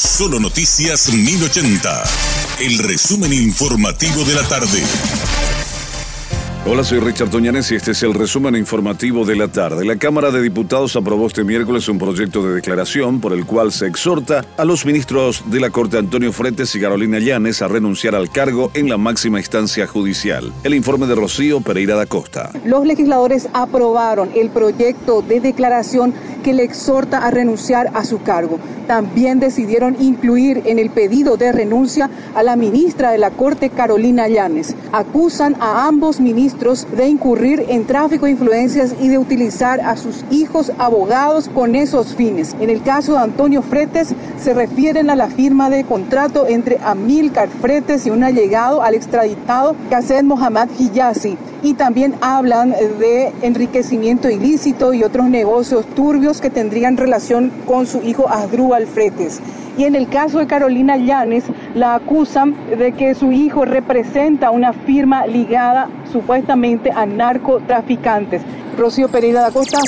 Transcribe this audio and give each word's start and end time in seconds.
Solo 0.00 0.40
Noticias 0.40 1.12
1080. 1.12 2.04
El 2.60 2.78
resumen 2.78 3.34
informativo 3.34 4.24
de 4.24 4.34
la 4.34 4.42
tarde. 4.48 4.82
Hola, 6.66 6.84
soy 6.84 7.00
Richard 7.00 7.30
Toñanes 7.30 7.70
y 7.72 7.74
este 7.74 7.92
es 7.92 8.02
el 8.02 8.12
resumen 8.12 8.54
informativo 8.54 9.24
de 9.24 9.34
la 9.34 9.48
tarde. 9.48 9.84
La 9.84 9.96
Cámara 9.96 10.30
de 10.30 10.42
Diputados 10.42 10.94
aprobó 10.94 11.26
este 11.26 11.42
miércoles 11.42 11.88
un 11.88 11.98
proyecto 11.98 12.42
de 12.42 12.54
declaración 12.54 13.18
por 13.20 13.32
el 13.32 13.44
cual 13.44 13.72
se 13.72 13.86
exhorta 13.86 14.44
a 14.58 14.64
los 14.66 14.84
ministros 14.84 15.42
de 15.46 15.58
la 15.58 15.70
Corte 15.70 15.96
Antonio 15.96 16.32
Fretes 16.32 16.74
y 16.74 16.80
Carolina 16.80 17.18
Llanes 17.18 17.60
a 17.60 17.68
renunciar 17.68 18.14
al 18.14 18.30
cargo 18.30 18.70
en 18.74 18.90
la 18.90 18.98
máxima 18.98 19.38
instancia 19.38 19.86
judicial. 19.86 20.52
El 20.62 20.74
informe 20.74 21.06
de 21.06 21.14
Rocío 21.14 21.62
Pereira 21.62 21.94
da 21.96 22.04
Costa. 22.06 22.50
Los 22.64 22.86
legisladores 22.86 23.48
aprobaron 23.54 24.30
el 24.34 24.50
proyecto 24.50 25.22
de 25.22 25.40
declaración 25.40 26.14
que 26.40 26.54
le 26.54 26.64
exhorta 26.64 27.18
a 27.18 27.30
renunciar 27.30 27.90
a 27.94 28.04
su 28.04 28.22
cargo. 28.22 28.58
También 28.86 29.40
decidieron 29.40 29.96
incluir 30.00 30.62
en 30.66 30.78
el 30.78 30.90
pedido 30.90 31.36
de 31.36 31.52
renuncia 31.52 32.10
a 32.34 32.42
la 32.42 32.56
ministra 32.56 33.12
de 33.12 33.18
la 33.18 33.30
Corte, 33.30 33.70
Carolina 33.70 34.28
Llanes. 34.28 34.74
Acusan 34.92 35.56
a 35.60 35.86
ambos 35.86 36.20
ministros 36.20 36.86
de 36.96 37.06
incurrir 37.06 37.66
en 37.68 37.86
tráfico 37.86 38.26
de 38.26 38.32
influencias 38.32 38.94
y 39.00 39.08
de 39.08 39.18
utilizar 39.18 39.80
a 39.80 39.96
sus 39.96 40.24
hijos 40.30 40.72
abogados 40.78 41.48
con 41.48 41.74
esos 41.74 42.14
fines. 42.14 42.56
En 42.60 42.70
el 42.70 42.82
caso 42.82 43.12
de 43.12 43.18
Antonio 43.18 43.62
Fretes, 43.62 44.14
se 44.38 44.54
refieren 44.54 45.10
a 45.10 45.16
la 45.16 45.28
firma 45.28 45.70
de 45.70 45.84
contrato 45.84 46.46
entre 46.48 46.78
Amilcar 46.84 47.48
Fretes 47.48 48.06
y 48.06 48.10
un 48.10 48.24
allegado 48.24 48.82
al 48.82 48.94
extraditado 48.94 49.76
Qassem 49.90 50.26
Mohamed 50.26 50.68
Hijazi. 50.78 51.36
Y 51.62 51.74
también 51.74 52.14
hablan 52.20 52.70
de 52.70 53.32
enriquecimiento 53.42 54.30
ilícito 54.30 54.94
y 54.94 55.04
otros 55.04 55.28
negocios 55.28 55.84
turbios 55.94 56.40
que 56.40 56.48
tendrían 56.48 56.96
relación 56.96 57.52
con 57.66 57.86
su 57.86 58.00
hijo 58.02 58.28
Asdrúbal 58.28 58.86
Fretes. 58.86 59.40
Y 59.76 59.84
en 59.84 59.94
el 59.94 60.08
caso 60.08 60.38
de 60.38 60.46
Carolina 60.46 60.96
Llanes, 60.96 61.44
la 61.74 61.94
acusan 61.94 62.56
de 62.76 62.92
que 62.92 63.14
su 63.14 63.32
hijo 63.32 63.64
representa 63.64 64.50
una 64.50 64.72
firma 64.72 65.26
ligada 65.26 65.88
supuestamente 66.12 66.90
a 66.90 67.06
narcotraficantes. 67.06 68.42
Rocío 68.76 69.08
Pereira 69.08 69.42
da 69.42 69.50
Costa. 69.50 69.78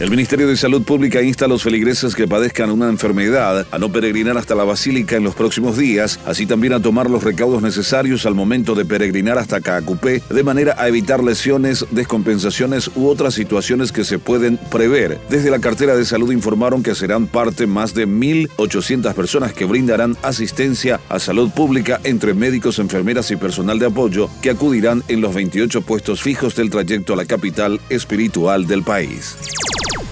El 0.00 0.10
Ministerio 0.10 0.48
de 0.48 0.56
Salud 0.56 0.82
Pública 0.82 1.22
insta 1.22 1.44
a 1.44 1.48
los 1.48 1.62
feligreses 1.62 2.16
que 2.16 2.26
padezcan 2.26 2.68
una 2.72 2.88
enfermedad 2.88 3.64
a 3.70 3.78
no 3.78 3.92
peregrinar 3.92 4.36
hasta 4.36 4.56
la 4.56 4.64
Basílica 4.64 5.14
en 5.14 5.22
los 5.22 5.36
próximos 5.36 5.78
días, 5.78 6.18
así 6.26 6.46
también 6.46 6.72
a 6.72 6.82
tomar 6.82 7.08
los 7.08 7.22
recaudos 7.22 7.62
necesarios 7.62 8.26
al 8.26 8.34
momento 8.34 8.74
de 8.74 8.84
peregrinar 8.84 9.38
hasta 9.38 9.60
Caacupé, 9.60 10.20
de 10.28 10.42
manera 10.42 10.74
a 10.78 10.88
evitar 10.88 11.22
lesiones, 11.22 11.86
descompensaciones 11.92 12.90
u 12.96 13.06
otras 13.06 13.34
situaciones 13.34 13.92
que 13.92 14.02
se 14.02 14.18
pueden 14.18 14.56
prever. 14.56 15.20
Desde 15.30 15.48
la 15.48 15.60
cartera 15.60 15.94
de 15.94 16.04
salud 16.04 16.32
informaron 16.32 16.82
que 16.82 16.96
serán 16.96 17.28
parte 17.28 17.68
más 17.68 17.94
de 17.94 18.08
1.800 18.08 19.14
personas 19.14 19.52
que 19.52 19.64
brindarán 19.64 20.16
asistencia 20.22 20.98
a 21.08 21.20
salud 21.20 21.50
pública 21.50 22.00
entre 22.02 22.34
médicos, 22.34 22.80
enfermeras 22.80 23.30
y 23.30 23.36
personal 23.36 23.78
de 23.78 23.86
apoyo 23.86 24.28
que 24.42 24.50
acudirán 24.50 25.04
en 25.06 25.20
los 25.20 25.32
28 25.32 25.82
puestos 25.82 26.20
fijos 26.20 26.56
del 26.56 26.70
trayecto 26.70 27.12
a 27.12 27.16
la 27.16 27.26
capital 27.26 27.80
espiritual 27.90 28.66
del 28.66 28.82
país. 28.82 29.36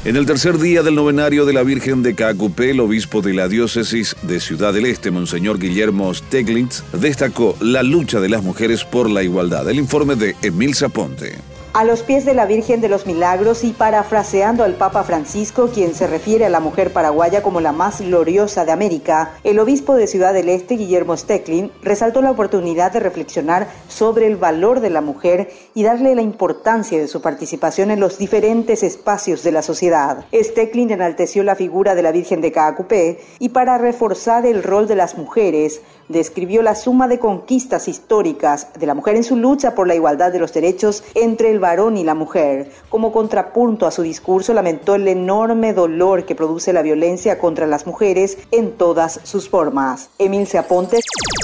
En 0.04 0.16
el 0.16 0.26
tercer 0.26 0.58
día 0.58 0.82
del 0.82 0.96
novenario 0.96 1.46
de 1.46 1.52
la 1.52 1.62
Virgen 1.62 2.02
de 2.02 2.16
Caacupé, 2.16 2.70
el 2.70 2.80
obispo 2.80 3.22
de 3.22 3.34
la 3.34 3.46
diócesis 3.46 4.16
de 4.22 4.40
Ciudad 4.40 4.74
del 4.74 4.86
Este, 4.86 5.12
Monseñor 5.12 5.60
Guillermo 5.60 6.12
Steglitz, 6.12 6.82
destacó 6.92 7.56
la 7.60 7.84
lucha 7.84 8.18
de 8.18 8.28
las 8.28 8.42
mujeres 8.42 8.84
por 8.84 9.08
la 9.08 9.22
igualdad. 9.22 9.70
El 9.70 9.78
informe 9.78 10.16
de 10.16 10.34
Emil 10.42 10.74
Zaponte 10.74 11.51
a 11.74 11.84
los 11.84 12.02
pies 12.02 12.26
de 12.26 12.34
la 12.34 12.44
Virgen 12.44 12.82
de 12.82 12.90
los 12.90 13.06
Milagros 13.06 13.64
y 13.64 13.72
parafraseando 13.72 14.62
al 14.62 14.74
Papa 14.74 15.04
Francisco, 15.04 15.70
quien 15.72 15.94
se 15.94 16.06
refiere 16.06 16.44
a 16.44 16.50
la 16.50 16.60
mujer 16.60 16.92
paraguaya 16.92 17.42
como 17.42 17.62
la 17.62 17.72
más 17.72 18.02
gloriosa 18.02 18.66
de 18.66 18.72
América, 18.72 19.32
el 19.42 19.58
obispo 19.58 19.94
de 19.94 20.06
Ciudad 20.06 20.34
del 20.34 20.50
Este, 20.50 20.74
Guillermo 20.74 21.16
Stecklin, 21.16 21.72
resaltó 21.82 22.20
la 22.20 22.30
oportunidad 22.30 22.92
de 22.92 23.00
reflexionar 23.00 23.68
sobre 23.88 24.26
el 24.26 24.36
valor 24.36 24.80
de 24.80 24.90
la 24.90 25.00
mujer 25.00 25.50
y 25.72 25.82
darle 25.82 26.14
la 26.14 26.20
importancia 26.20 26.98
de 26.98 27.08
su 27.08 27.22
participación 27.22 27.90
en 27.90 28.00
los 28.00 28.18
diferentes 28.18 28.82
espacios 28.82 29.42
de 29.42 29.52
la 29.52 29.62
sociedad. 29.62 30.26
Stecklin 30.32 30.90
enalteció 30.90 31.42
la 31.42 31.54
figura 31.54 31.94
de 31.94 32.02
la 32.02 32.12
Virgen 32.12 32.42
de 32.42 32.52
Caacupé 32.52 33.20
y 33.38 33.48
para 33.48 33.78
reforzar 33.78 34.44
el 34.44 34.62
rol 34.62 34.86
de 34.88 34.96
las 34.96 35.16
mujeres, 35.16 35.80
describió 36.08 36.60
la 36.62 36.74
suma 36.74 37.08
de 37.08 37.18
conquistas 37.18 37.88
históricas 37.88 38.68
de 38.78 38.86
la 38.86 38.94
mujer 38.94 39.16
en 39.16 39.24
su 39.24 39.36
lucha 39.36 39.74
por 39.74 39.88
la 39.88 39.94
igualdad 39.94 40.30
de 40.30 40.38
los 40.38 40.52
derechos 40.52 41.02
entre 41.14 41.50
el 41.50 41.61
varón 41.62 41.96
y 41.96 42.04
la 42.04 42.14
mujer. 42.14 42.70
Como 42.90 43.10
contrapunto 43.10 43.86
a 43.86 43.90
su 43.90 44.02
discurso, 44.02 44.52
lamentó 44.52 44.96
el 44.96 45.08
enorme 45.08 45.72
dolor 45.72 46.26
que 46.26 46.34
produce 46.34 46.74
la 46.74 46.82
violencia 46.82 47.38
contra 47.38 47.66
las 47.66 47.86
mujeres 47.86 48.36
en 48.50 48.72
todas 48.72 49.20
sus 49.22 49.48
formas. 49.48 50.10
Emil 50.18 50.46
Aponte. 50.58 50.98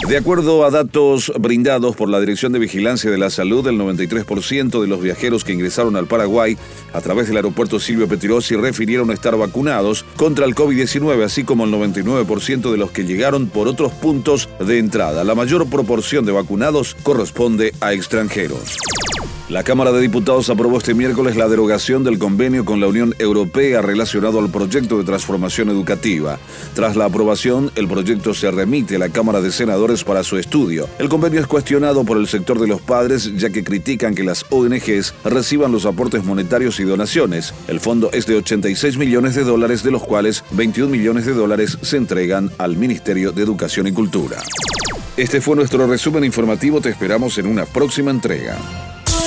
De 0.06 0.16
acuerdo 0.16 0.64
a 0.64 0.70
datos 0.70 1.32
brindados 1.38 1.96
por 1.96 2.08
la 2.08 2.20
Dirección 2.20 2.52
de 2.52 2.58
Vigilancia 2.58 3.10
de 3.10 3.18
la 3.18 3.30
Salud, 3.30 3.66
el 3.66 3.78
93% 3.78 4.80
de 4.80 4.86
los 4.86 5.00
viajeros 5.00 5.44
que 5.44 5.52
ingresaron 5.52 5.96
al 5.96 6.06
Paraguay 6.06 6.56
a 6.92 7.00
través 7.00 7.28
del 7.28 7.36
aeropuerto 7.36 7.80
Silvio 7.80 8.08
Petirosi 8.08 8.56
refirieron 8.56 9.10
estar 9.10 9.36
vacunados 9.36 10.04
contra 10.16 10.44
el 10.44 10.54
COVID-19, 10.54 11.24
así 11.24 11.44
como 11.44 11.64
el 11.64 11.72
99% 11.72 12.70
de 12.70 12.76
los 12.76 12.90
que 12.90 13.04
llegaron 13.04 13.48
por 13.48 13.68
otros 13.68 13.92
puntos 13.92 14.48
de 14.58 14.78
entrada. 14.78 15.24
La 15.24 15.34
mayor 15.34 15.68
proporción 15.68 16.24
de 16.24 16.32
vacunados 16.32 16.96
corresponde 17.02 17.72
a 17.80 17.92
extranjeros. 17.92 18.76
La 19.48 19.62
Cámara 19.62 19.92
de 19.92 20.02
Diputados 20.02 20.50
aprobó 20.50 20.76
este 20.76 20.92
miércoles 20.92 21.34
la 21.34 21.48
derogación 21.48 22.04
del 22.04 22.18
convenio 22.18 22.66
con 22.66 22.80
la 22.80 22.86
Unión 22.86 23.14
Europea 23.18 23.80
relacionado 23.80 24.40
al 24.40 24.50
proyecto 24.50 24.98
de 24.98 25.04
transformación 25.04 25.70
educativa. 25.70 26.38
Tras 26.74 26.96
la 26.96 27.06
aprobación, 27.06 27.72
el 27.74 27.88
proyecto 27.88 28.34
se 28.34 28.50
remite 28.50 28.96
a 28.96 28.98
la 28.98 29.08
Cámara 29.08 29.40
de 29.40 29.50
Senadores 29.50 30.04
para 30.04 30.22
su 30.22 30.36
estudio. 30.36 30.86
El 30.98 31.08
convenio 31.08 31.40
es 31.40 31.46
cuestionado 31.46 32.04
por 32.04 32.18
el 32.18 32.28
sector 32.28 32.60
de 32.60 32.66
los 32.66 32.82
padres 32.82 33.38
ya 33.38 33.48
que 33.48 33.64
critican 33.64 34.14
que 34.14 34.22
las 34.22 34.44
ONGs 34.50 35.14
reciban 35.24 35.72
los 35.72 35.86
aportes 35.86 36.24
monetarios 36.24 36.78
y 36.78 36.84
donaciones. 36.84 37.54
El 37.68 37.80
fondo 37.80 38.10
es 38.12 38.26
de 38.26 38.36
86 38.36 38.98
millones 38.98 39.34
de 39.34 39.44
dólares, 39.44 39.82
de 39.82 39.92
los 39.92 40.02
cuales 40.02 40.44
21 40.50 40.90
millones 40.90 41.24
de 41.24 41.32
dólares 41.32 41.78
se 41.80 41.96
entregan 41.96 42.50
al 42.58 42.76
Ministerio 42.76 43.32
de 43.32 43.44
Educación 43.44 43.86
y 43.86 43.92
Cultura. 43.92 44.42
Este 45.16 45.40
fue 45.40 45.56
nuestro 45.56 45.86
resumen 45.86 46.22
informativo, 46.22 46.82
te 46.82 46.90
esperamos 46.90 47.38
en 47.38 47.46
una 47.46 47.64
próxima 47.64 48.10
entrega. 48.10 48.58